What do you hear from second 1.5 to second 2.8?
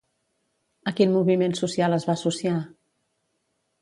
social es va associar?